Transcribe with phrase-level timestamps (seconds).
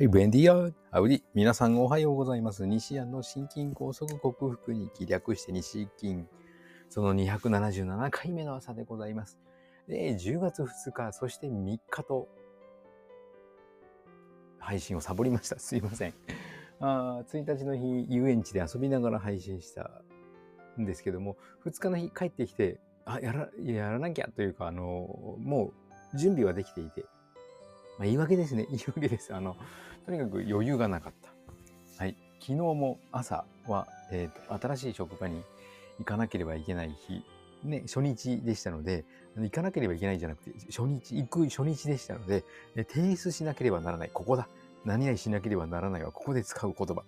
[0.00, 1.22] はい、ブエンディア、アウディ。
[1.34, 2.64] 皆さんおはようございます。
[2.64, 6.24] 西安の心筋梗塞克服に気略して西筋。
[6.88, 9.38] その277回目の朝でございます。
[9.88, 12.28] で、10月2日、そして3日と、
[14.58, 15.58] 配信をサボりました。
[15.58, 16.14] すいません。
[16.80, 20.00] あ1日の日、遊園地で遊びながら配信した
[20.80, 21.36] んですけども、
[21.66, 25.74] 2日の日帰ってきて、あ、やら、やらなきゃというか、あの、も
[26.14, 27.04] う準備はできていて、
[28.00, 28.66] まあ、言い訳ですね。
[28.72, 29.34] 言い訳です。
[29.34, 29.56] あの、
[30.06, 32.02] とにかく余裕がなかった。
[32.02, 32.16] はい。
[32.40, 35.44] 昨日も朝は、えっ、ー、と、新しい職場に
[35.98, 37.22] 行かなければいけない日、
[37.62, 39.04] ね、初日でしたので、
[39.36, 42.42] 行かなければいけないじゃなくて、初日、行く初日でしたので、
[42.88, 44.10] 提出しなければならない。
[44.10, 44.48] ここだ。
[44.86, 47.04] 何々しなければならないは、ここで使う言葉。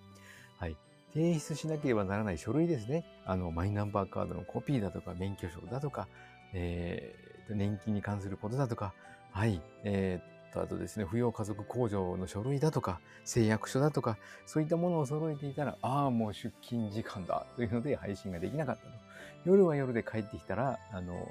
[0.59, 0.77] はい。
[1.11, 3.03] 提出しなければならない書類ですね。
[3.25, 6.07] あの、マイナンバーカードのコピーだとか、免許証だとか、
[6.53, 8.93] えー、年金に関することだとか、
[9.31, 18.89] はい、えー、と、あとですね、扶養家族控除の書類だとか、誓約書だとか、そういったものを揃えていたら、ああ、もう出勤時間だというので配信ができなかったと。
[19.45, 21.27] 夜は夜で帰ってきたら、あの、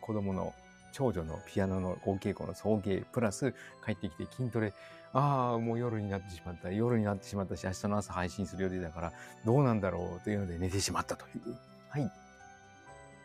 [0.00, 0.52] 子供の
[0.92, 3.52] 長女のピアノの合稽古の送迎、プラス
[3.84, 4.72] 帰ってきて筋トレ、
[5.12, 9.12] ああ、もう夜になってしまった、夜になってしまったし、明日の朝配信する予定だから、
[9.44, 11.56] どうなんだろうというので寝てしまったという。
[11.88, 12.10] はい。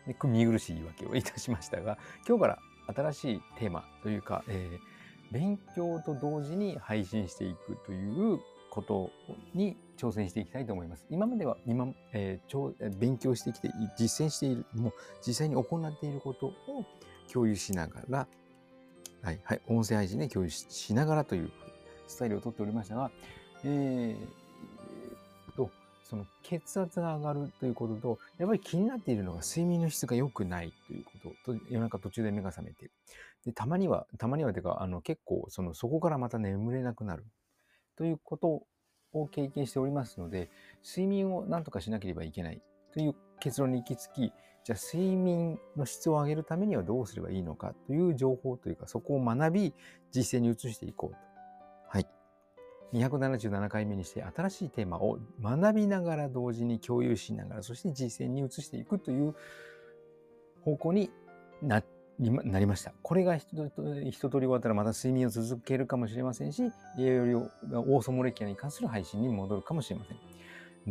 [0.06, 2.58] で見苦しい言い訳をいたしましたが、今日から
[2.94, 4.89] 新しいテーマというか、えー
[5.30, 9.10] 勉強と同時に配信していくということ
[9.54, 11.04] に挑戦していきたいと思います。
[11.10, 14.92] 今までは今、えー、勉強してきて実践している、もう
[15.26, 16.54] 実際に行っていることを
[17.32, 18.26] 共有しながら、
[19.22, 21.50] はい、はい、音声配信で共有しながらという
[22.06, 23.10] スタイルをとっておりましたが、
[23.64, 25.70] えー、と、
[26.04, 32.90] その血圧が上がるということと、やっぱり気になっているのが睡眠の質が良くないということと、夜中途中で目が覚めて
[33.44, 37.24] で、たまには、たまにはてか、あの、結構、その、そこからまた眠れなくなる。
[37.96, 38.62] ということ
[39.12, 40.50] を経験しておりますので、
[40.84, 44.32] 睡眠を何とかしなければいけないという結論に行き着き、
[44.64, 49.74] じゃあ睡眠の質を上げるためにはどうすればいいのかという情報というか、そこを学び、
[50.10, 51.16] 実践に移していこうと。
[51.88, 52.06] はい。
[52.92, 59.34] 277回目にして新しいテーマを学びながら同時に共有しながら、そして実践に移していくという
[60.62, 61.10] 方向に
[61.62, 61.82] な
[62.18, 62.92] なりました。
[63.02, 70.18] これが一通り終わったらまた睡眠を続けるかもしれませんし、よりオーソモレキアに関する配信に戻るかもしれません。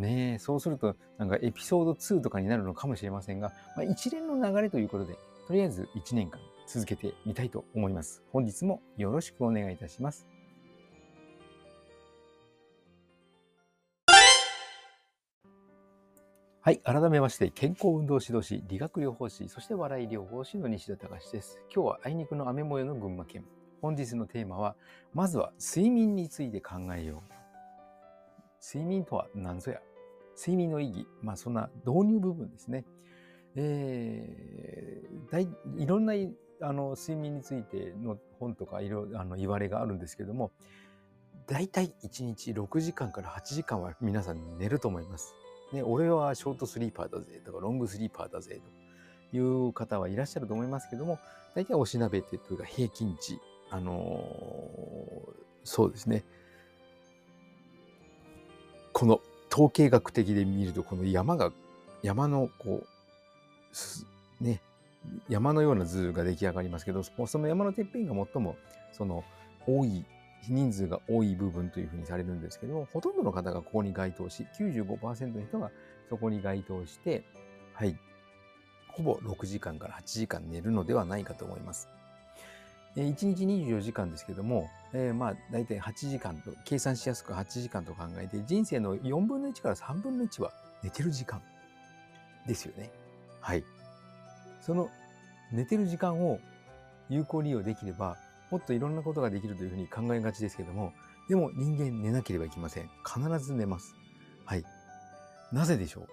[0.01, 8.23] ねえ、そうすると、なんかエピソード2とかになるのかもしれませんが、まあ、一連の流れということで、とりあえず1年間続けてみたいと思います。
[8.31, 10.27] 本日もよろしくお願いいたします。
[16.61, 16.79] はい。
[16.79, 21.57] 改めまして、健康運動指導士、理学療法士、そして笑い療法士の西田隆です。
[21.73, 23.45] 今日はあいにくの雨模様の群馬県。
[23.81, 24.75] 本日のテーマは、
[25.13, 27.33] まずは睡眠について考えよう。
[28.61, 29.79] 睡眠とは何ぞや
[30.37, 31.07] 睡眠の意義。
[31.21, 32.83] まあ、そんな導入部分ですね。
[33.55, 36.13] えー、だいいろんな
[36.59, 40.51] あの睡眠についての本とかいろあの言われがあるんですけども、
[41.47, 45.33] だいたい1日6時間から8時間は皆さん寝ると思います。
[45.73, 48.61] ね、俺はショートスリーパーだぜとか、ロングスリーパーだぜ
[49.31, 51.19] という方はいらっしゃると思いますけども、
[51.55, 56.23] 大体おしなべてというか平均値、あのー、そうですね。
[58.93, 59.21] この
[59.51, 61.51] 統計学的で見ると、この山が、
[62.01, 62.83] 山のこ
[64.41, 64.61] う、ね、
[65.27, 68.55] 山のような図が出来上がりますけど、その山のてっぺんが最も
[68.91, 69.23] その
[69.67, 70.05] 多い
[70.47, 75.71] 人数が多い部分というふうにされるんですけども、ほとんどの方がここに該当し、95%の人が
[76.09, 77.23] そこに該当して、
[77.73, 77.97] はい、
[78.87, 81.89] ほぼ6時間から8時間寝るのではないかと思います。
[82.95, 90.51] 1日24時間ですけども、えー、まあ大体8時間と、計算しやすく8時間と考えて、人生の4分の1から3分の1は
[90.83, 91.41] 寝てる時間
[92.47, 92.91] ですよね。
[93.39, 93.63] はい。
[94.61, 94.89] その
[95.51, 96.39] 寝てる時間を
[97.09, 98.17] 有効利用できれば、
[98.51, 100.93] もっといろんなことができるというふうに考えがちですけども、
[101.27, 102.89] でも人間寝なければいけません。
[103.05, 103.95] 必ず寝ます。
[104.45, 104.63] はい。
[105.51, 106.07] なぜでしょう？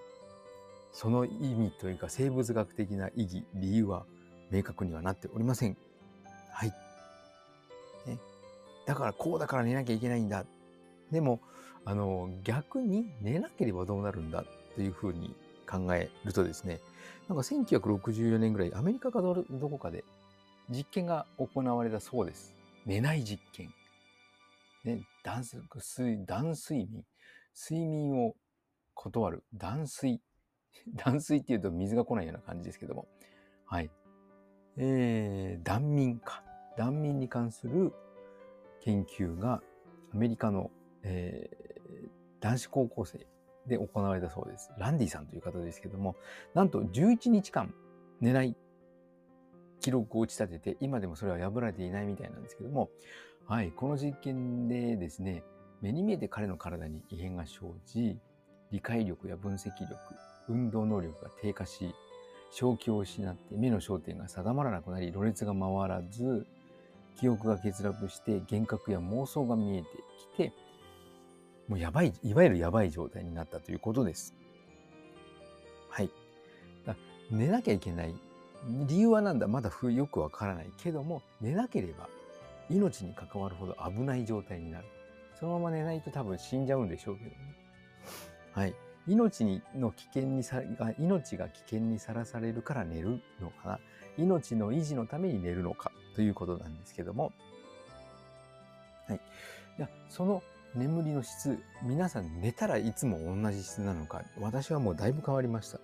[0.91, 4.05] その意味というか生物学的な意義、理由は
[4.51, 5.77] 明確にはなっておりません。
[6.51, 6.73] はい。
[8.07, 8.17] ね、
[8.85, 10.45] だからこうだから寝なきゃいけないんだ。
[11.11, 11.39] でも、
[11.85, 14.43] あの、逆に寝なければどうなるんだ
[14.75, 15.35] というふうに
[15.69, 16.79] 考えるとですね、
[17.27, 20.03] なんか1964年ぐらいアメリカかどこかで
[20.69, 22.55] 実験が行われたそうです。
[22.85, 23.73] 寝ない実験。
[24.83, 25.61] ね、断水、
[26.25, 27.03] 断睡眠。
[27.55, 28.35] 睡眠を
[28.93, 29.43] 断る。
[29.53, 30.21] 断水。
[30.95, 33.07] 断水っていうと水が来ないような感じですけども。
[33.65, 33.91] はい。
[34.77, 36.43] えー、断眠か。
[36.77, 37.93] 断眠に関する
[38.81, 39.61] 研究が
[40.13, 40.71] アメリカの
[41.07, 42.09] えー、
[42.41, 43.27] 男子高校生
[43.65, 44.71] で行われたそうです。
[44.77, 46.15] ランディさんという方ですけども、
[46.53, 47.73] なんと11日間
[48.21, 48.55] 寝ない
[49.79, 52.89] 記録を打ち立てて、今でもそれは破られていないみたいなんですけども、
[53.45, 55.43] はい、この実験でですね、
[55.81, 58.17] 目に見えて彼の体に異変が生じ、
[58.71, 59.95] 理解力や分析力、
[60.49, 61.93] 運動能力が低下し、
[62.51, 66.45] 正気を失って目の焦点が定まらなくなり、ろれつが回らず、
[67.19, 69.87] 記憶が欠落して、幻覚や妄想が見えて
[70.35, 70.53] きて、
[71.67, 74.33] もうやばい、いわゆるやばい状態になったということです。
[75.89, 76.09] はい。
[77.29, 78.15] 寝なきゃいけない。
[78.87, 82.09] 理由はなんだまだよくわからないけども、寝なければ
[82.69, 84.85] 命に関わるほど危ない状態になる。
[85.39, 87.37] そのまま寝ないと多分死んじゃうんでしょうけどね。
[88.51, 88.75] はい。
[89.07, 90.61] 命にの危険にさ
[90.99, 93.79] 命が危険にさらされるから寝るのかな
[94.17, 97.31] 命の維持のために寝るのかということなんですけども、
[99.07, 99.21] はい。
[99.77, 100.43] いや、その
[100.75, 105.79] 眠りの質、皆さん寝たらいつも同じ質なのか、私はもうだいぶ変わりました。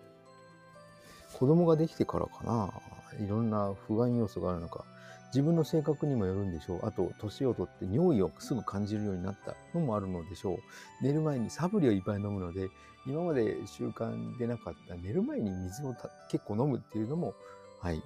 [1.33, 2.71] 子供ができてからかな、
[3.19, 4.85] いろんな不安要素があるのか、
[5.33, 6.85] 自分の性格にもよるんでしょう。
[6.85, 10.57] あと、年をとって尿意をすぐ感じるようになったのもあるのでしょう。
[11.01, 12.69] 寝る前にサプリをいっぱい飲むので、
[13.07, 15.95] 今まで習慣でなかった寝る前に水を
[16.29, 17.33] 結構飲むっていうのも、
[17.79, 18.01] はい、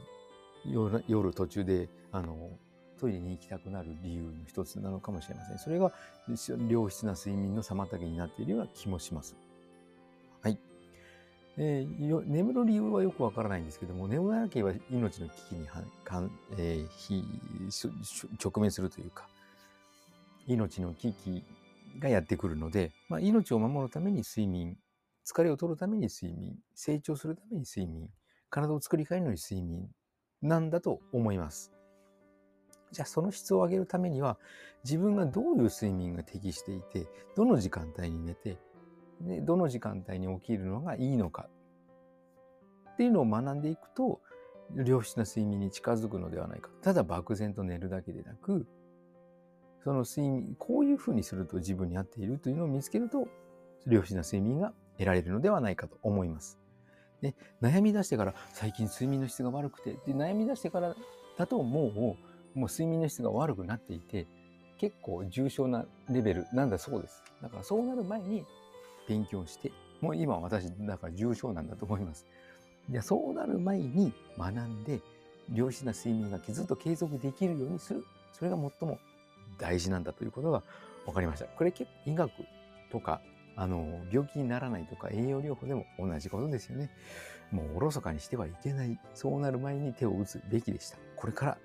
[0.65, 2.49] 夜夜途中で、あの、
[2.97, 5.59] トイレに行きたくなる理由の一つなのかもしれません。
[5.59, 5.91] それが
[6.67, 9.35] 良質な睡眠の妨げになっているような気もします。
[11.59, 17.91] えー、眠る理由はよくわからないんですけども、眠らなければ命の危機にはかん、えー、
[18.43, 19.27] 直面するというか、
[20.45, 21.43] 命の危機
[21.99, 24.77] がやってくるので、まあ、命を守るために睡眠、
[25.25, 28.09] 疲れを取るために睡眠、成長するために睡眠、
[28.49, 29.89] 体を作り変えるのに睡眠
[30.41, 31.73] なんだと思います。
[32.91, 34.37] じゃあその質を上げるためには
[34.85, 38.57] 自分がどういう睡眠が適していて、どの時間帯に寝て、
[39.21, 41.49] でどの時間帯に起きるのがいいのか
[42.93, 44.21] っていうのを学んでいくと、
[44.75, 46.69] 良質な睡眠に近づくのではないか。
[46.81, 48.65] ただ漠然と寝るだけでなく、
[49.83, 53.27] その睡眠、こういうふうにすると自分に合っているというのを見つけると、
[53.85, 56.59] 良質な睡眠が得られるのではないかと思います。
[57.21, 60.95] で、悩み出してから、最近睡眠の質が悪くて、で悩み出してから
[61.37, 61.93] だともう、
[62.59, 64.27] もう睡眠の質が悪くなっていて、
[64.77, 67.23] 結構重症なレベルなんだそうです。
[67.41, 68.43] だからそうなる前に
[69.07, 69.71] 勉強して、
[70.01, 72.25] もう今私、だから重症なんだと思います。
[72.89, 75.01] じゃそうなる前に学んで、
[75.53, 78.03] 良質な睡眠がずっと継続できるようにする。
[78.33, 78.99] それが最も
[79.57, 80.63] 大事なんだということが
[81.05, 81.45] 分かりました。
[81.45, 82.31] これ結構医学
[82.91, 83.21] とか、
[83.55, 86.91] あの、病気にならないとか栄養療法でも同じことですよね。
[87.51, 88.99] もうおろそかにしてはいけない。
[89.13, 90.97] そうなる前に手を打つべきでした。
[91.15, 91.57] これから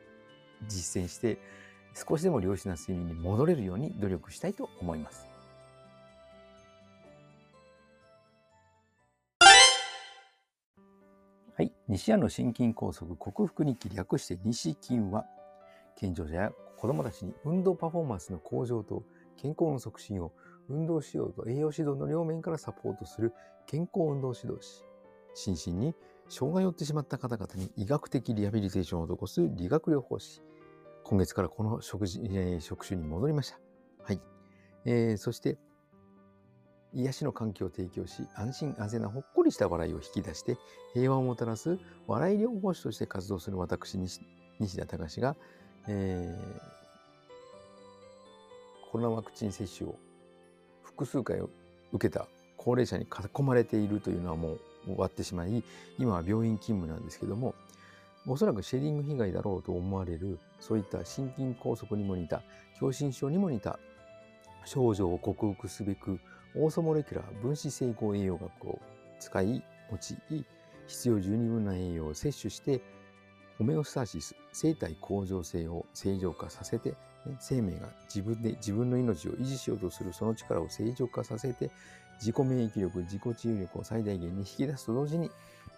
[0.68, 1.38] 実践して
[1.94, 5.31] 少しでも良質な睡眠に戻れるように努力したいと思います。
[11.92, 15.26] 西屋の心筋梗塞克服日記略して西筋は、
[15.94, 19.04] 健常者や子供たちに運動パフォーマンスの向上と
[19.36, 20.32] 健康の促進を
[20.70, 23.34] 運動指導と栄養指導の両面からサポートする
[23.66, 24.84] 健康運動指導士。
[25.34, 25.94] 心身に
[26.30, 30.42] 障害を負ってしまった方々に医学的リハビリテーションを施す理学療法士。
[31.04, 33.60] 今月からこの食事、えー、職種に戻りました。
[34.02, 34.20] はい。
[34.86, 35.58] えー、そして、
[36.94, 40.56] 癒しの環境を提供し、安心安全なほっこりした笑いを引き出して、
[40.94, 44.20] 平和をもたらす笑い療法士として活動する私、西
[44.76, 45.36] 田隆が、
[45.88, 49.96] えー、コロナワクチン接種を
[50.82, 51.40] 複数回
[51.92, 55.64] 受けた高齢者に囲まれているというのはもう終わってしまい、
[55.98, 57.54] 今は病院勤務なんですけども、
[58.26, 62.42] おそらくシェディング被害だろうと思われる、そういった心筋梗塞にも似た、
[62.78, 63.78] 狭心症にも似た
[64.64, 66.20] 症状を克服すべく、
[66.54, 68.78] オーソモレキュラー分子成功栄養学を
[69.18, 70.44] 使い、用い、
[70.86, 72.80] 必要十二分な栄養を摂取して、
[73.58, 76.94] ホメオスタシス、生体向上性を正常化させて、
[77.38, 81.70] 生命が自分で自分の命を維持しようとするその力を正常化させて、
[82.18, 85.30] 自己免疫力、自己治癒力を最大限に引き出すと同時に、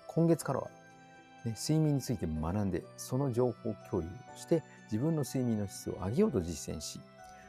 [0.09, 0.69] 今月からは
[1.45, 7.01] ね、睡眠について学んで、その情報共有して、自分の睡眠の質を上げようと実践し、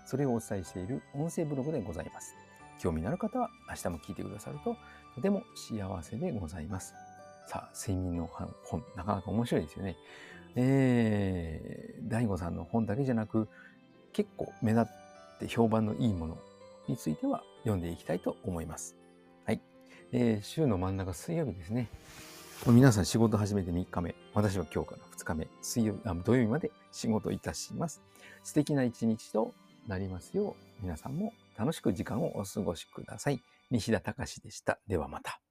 [0.06, 2.36] それをお伝えしている音声ブログでございます。
[2.80, 4.76] 興味のある方は明日も聞いてくださると、
[5.16, 6.94] とても幸せでございます。
[7.48, 8.30] さあ、睡眠の
[8.64, 9.96] 本、なかなか面白いですよね。
[10.56, 13.48] えー、大悟さんの本だけじゃなく、
[14.14, 16.38] 結構目立って評判のいいもの
[16.88, 18.96] については読んでいきたいと思います。
[19.46, 19.62] はい。
[20.12, 21.90] えー、週の真ん中水曜日ですね。
[22.68, 24.16] 皆さん仕事始めて3日目。
[24.34, 25.48] 私は今日から2日目。
[25.62, 28.02] 水曜あ土曜日まで仕事いたします。
[28.44, 29.54] 素敵な一日と
[29.88, 33.40] なりますよう、皆さんも楽しく時間をお過ごしください。
[33.72, 34.80] 西田隆でした。
[34.88, 35.45] ではまた。